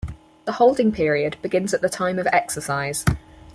[0.45, 3.05] The holding period begins at the time of exercise.